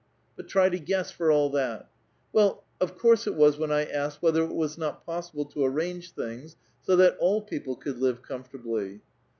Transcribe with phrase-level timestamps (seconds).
[0.35, 1.87] "But try to guess for all that!""
[2.33, 6.13] Well, of course it was when I asked whether it was not possible to arrange
[6.15, 9.01] things so that all people could live com fortablv."